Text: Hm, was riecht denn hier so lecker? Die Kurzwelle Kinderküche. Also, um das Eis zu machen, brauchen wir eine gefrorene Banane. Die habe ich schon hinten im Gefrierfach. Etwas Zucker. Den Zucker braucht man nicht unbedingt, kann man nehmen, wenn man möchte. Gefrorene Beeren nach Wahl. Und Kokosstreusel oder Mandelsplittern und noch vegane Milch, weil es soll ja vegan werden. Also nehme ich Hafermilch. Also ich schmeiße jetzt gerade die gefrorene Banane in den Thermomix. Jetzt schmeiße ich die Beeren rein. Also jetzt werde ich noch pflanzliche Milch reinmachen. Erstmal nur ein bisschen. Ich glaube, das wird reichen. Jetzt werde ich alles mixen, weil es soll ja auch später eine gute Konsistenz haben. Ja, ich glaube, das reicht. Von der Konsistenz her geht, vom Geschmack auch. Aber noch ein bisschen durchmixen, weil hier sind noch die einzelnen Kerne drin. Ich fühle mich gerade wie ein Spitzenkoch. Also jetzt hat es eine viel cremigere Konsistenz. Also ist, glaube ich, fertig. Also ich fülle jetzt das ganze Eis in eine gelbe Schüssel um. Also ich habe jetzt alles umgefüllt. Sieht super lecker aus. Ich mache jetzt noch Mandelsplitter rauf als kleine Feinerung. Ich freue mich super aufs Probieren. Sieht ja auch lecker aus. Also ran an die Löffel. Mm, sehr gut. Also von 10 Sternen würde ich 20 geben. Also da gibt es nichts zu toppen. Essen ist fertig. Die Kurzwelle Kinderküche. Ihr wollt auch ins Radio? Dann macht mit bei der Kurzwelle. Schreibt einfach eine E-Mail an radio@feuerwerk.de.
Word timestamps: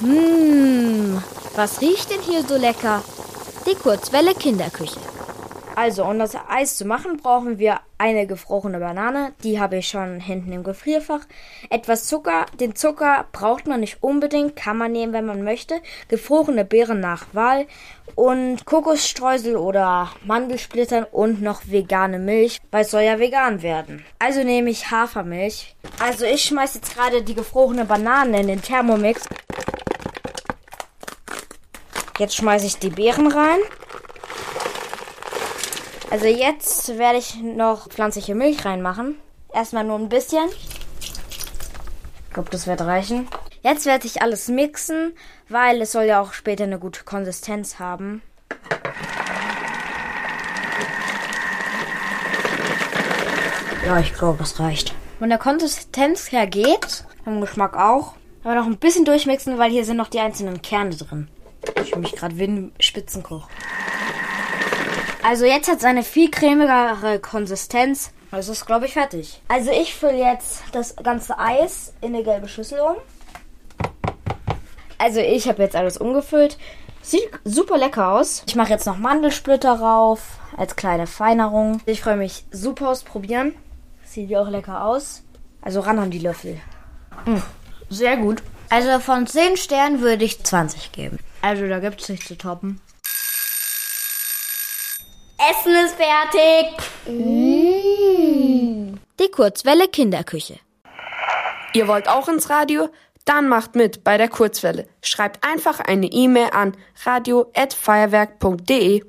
Hm, 0.00 1.22
was 1.56 1.80
riecht 1.82 2.10
denn 2.10 2.22
hier 2.22 2.42
so 2.42 2.56
lecker? 2.56 3.02
Die 3.66 3.74
Kurzwelle 3.74 4.34
Kinderküche. 4.34 4.98
Also, 5.76 6.04
um 6.04 6.18
das 6.18 6.34
Eis 6.48 6.76
zu 6.76 6.84
machen, 6.84 7.18
brauchen 7.18 7.58
wir 7.58 7.80
eine 7.96 8.26
gefrorene 8.26 8.80
Banane. 8.80 9.32
Die 9.44 9.60
habe 9.60 9.76
ich 9.76 9.88
schon 9.88 10.20
hinten 10.20 10.52
im 10.52 10.62
Gefrierfach. 10.62 11.20
Etwas 11.68 12.06
Zucker. 12.06 12.46
Den 12.58 12.74
Zucker 12.74 13.26
braucht 13.32 13.66
man 13.66 13.80
nicht 13.80 14.02
unbedingt, 14.02 14.56
kann 14.56 14.78
man 14.78 14.92
nehmen, 14.92 15.12
wenn 15.12 15.26
man 15.26 15.42
möchte. 15.44 15.80
Gefrorene 16.08 16.64
Beeren 16.64 17.00
nach 17.00 17.26
Wahl. 17.32 17.66
Und 18.14 18.64
Kokosstreusel 18.64 19.56
oder 19.56 20.10
Mandelsplittern 20.24 21.04
und 21.04 21.40
noch 21.40 21.62
vegane 21.66 22.18
Milch, 22.18 22.58
weil 22.70 22.82
es 22.82 22.90
soll 22.90 23.02
ja 23.02 23.18
vegan 23.18 23.62
werden. 23.62 24.04
Also 24.18 24.42
nehme 24.42 24.70
ich 24.70 24.90
Hafermilch. 24.90 25.76
Also 25.98 26.24
ich 26.24 26.42
schmeiße 26.42 26.78
jetzt 26.78 26.94
gerade 26.94 27.22
die 27.22 27.34
gefrorene 27.34 27.84
Banane 27.84 28.40
in 28.40 28.48
den 28.48 28.62
Thermomix. 28.62 29.24
Jetzt 32.20 32.36
schmeiße 32.36 32.66
ich 32.66 32.76
die 32.76 32.90
Beeren 32.90 33.32
rein. 33.32 33.60
Also 36.10 36.26
jetzt 36.26 36.98
werde 36.98 37.16
ich 37.16 37.36
noch 37.36 37.88
pflanzliche 37.88 38.34
Milch 38.34 38.62
reinmachen. 38.66 39.16
Erstmal 39.54 39.84
nur 39.84 39.98
ein 39.98 40.10
bisschen. 40.10 40.50
Ich 41.00 42.34
glaube, 42.34 42.50
das 42.50 42.66
wird 42.66 42.82
reichen. 42.82 43.26
Jetzt 43.62 43.86
werde 43.86 44.06
ich 44.06 44.20
alles 44.20 44.48
mixen, 44.48 45.16
weil 45.48 45.80
es 45.80 45.92
soll 45.92 46.04
ja 46.04 46.20
auch 46.20 46.34
später 46.34 46.64
eine 46.64 46.78
gute 46.78 47.04
Konsistenz 47.04 47.78
haben. 47.78 48.20
Ja, 53.86 53.98
ich 53.98 54.12
glaube, 54.12 54.40
das 54.40 54.60
reicht. 54.60 54.92
Von 55.20 55.30
der 55.30 55.38
Konsistenz 55.38 56.30
her 56.32 56.46
geht, 56.46 57.06
vom 57.24 57.40
Geschmack 57.40 57.78
auch. 57.78 58.12
Aber 58.44 58.56
noch 58.56 58.66
ein 58.66 58.76
bisschen 58.76 59.06
durchmixen, 59.06 59.56
weil 59.56 59.70
hier 59.70 59.86
sind 59.86 59.96
noch 59.96 60.08
die 60.08 60.20
einzelnen 60.20 60.60
Kerne 60.60 60.94
drin. 60.94 61.28
Ich 61.82 61.90
fühle 61.90 62.02
mich 62.02 62.12
gerade 62.12 62.36
wie 62.38 62.44
ein 62.44 62.72
Spitzenkoch. 62.80 63.48
Also 65.22 65.44
jetzt 65.44 65.68
hat 65.68 65.78
es 65.78 65.84
eine 65.84 66.02
viel 66.02 66.30
cremigere 66.30 67.18
Konsistenz. 67.20 68.12
Also 68.30 68.52
ist, 68.52 68.66
glaube 68.66 68.86
ich, 68.86 68.94
fertig. 68.94 69.42
Also 69.48 69.70
ich 69.70 69.94
fülle 69.94 70.18
jetzt 70.18 70.62
das 70.72 70.96
ganze 70.96 71.38
Eis 71.38 71.92
in 72.00 72.14
eine 72.14 72.24
gelbe 72.24 72.48
Schüssel 72.48 72.80
um. 72.80 72.96
Also 74.98 75.20
ich 75.20 75.48
habe 75.48 75.62
jetzt 75.62 75.76
alles 75.76 75.96
umgefüllt. 75.98 76.58
Sieht 77.02 77.28
super 77.44 77.78
lecker 77.78 78.12
aus. 78.12 78.44
Ich 78.46 78.54
mache 78.54 78.70
jetzt 78.70 78.86
noch 78.86 78.98
Mandelsplitter 78.98 79.72
rauf 79.72 80.38
als 80.56 80.76
kleine 80.76 81.06
Feinerung. 81.06 81.80
Ich 81.86 82.02
freue 82.02 82.16
mich 82.16 82.44
super 82.50 82.90
aufs 82.90 83.02
Probieren. 83.02 83.54
Sieht 84.04 84.30
ja 84.30 84.42
auch 84.42 84.50
lecker 84.50 84.84
aus. 84.84 85.22
Also 85.62 85.80
ran 85.80 85.98
an 85.98 86.10
die 86.10 86.18
Löffel. 86.18 86.60
Mm, 87.24 87.38
sehr 87.88 88.16
gut. 88.16 88.42
Also 88.68 89.00
von 89.00 89.26
10 89.26 89.56
Sternen 89.56 90.00
würde 90.00 90.24
ich 90.24 90.42
20 90.44 90.92
geben. 90.92 91.18
Also 91.42 91.66
da 91.68 91.78
gibt 91.78 92.00
es 92.02 92.08
nichts 92.08 92.26
zu 92.28 92.36
toppen. 92.36 92.80
Essen 95.50 95.74
ist 95.84 95.96
fertig. 95.96 96.76
Die 99.18 99.30
Kurzwelle 99.30 99.88
Kinderküche. 99.88 100.58
Ihr 101.72 101.88
wollt 101.88 102.08
auch 102.08 102.28
ins 102.28 102.50
Radio? 102.50 102.90
Dann 103.24 103.48
macht 103.48 103.74
mit 103.74 104.04
bei 104.04 104.18
der 104.18 104.28
Kurzwelle. 104.28 104.86
Schreibt 105.02 105.46
einfach 105.46 105.80
eine 105.80 106.06
E-Mail 106.06 106.50
an 106.52 106.76
radio@feuerwerk.de. 107.04 109.02